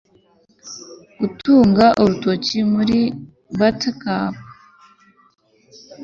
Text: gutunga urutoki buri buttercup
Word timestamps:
gutunga 1.19 1.85
urutoki 2.01 2.57
buri 2.71 2.99
buttercup 3.57 4.33